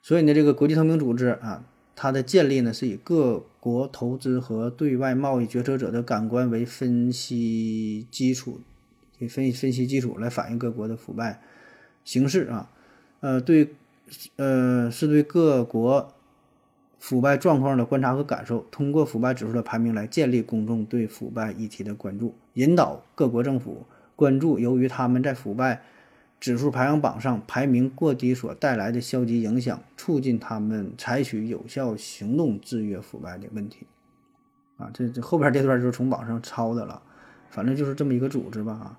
[0.00, 8.62] 所以呢，这个国际透明组织啊，它的建立呢是以各国投资和对外贸易决策者的感官为分析基础，
[9.28, 11.40] 分析分析基础来反映各国的腐败
[12.04, 12.70] 形势啊。
[13.20, 13.74] 呃，对，
[14.36, 16.10] 呃，是对各国。
[17.00, 23.84] 腐败状况的观察和感受，通过腐败指数的排名来建立公众对腐败议题的关注，引导各国政府
[24.16, 25.82] 关注由于他们在腐败
[26.40, 33.86] 指数排行榜上排名过低所带来的消极影响，促进他们采取有效行动制约腐败的问题。
[34.78, 37.02] 啊，这这后边这段就是从网上抄的了，
[37.50, 38.72] 反正就是这么一个组织吧。
[38.72, 38.98] 啊，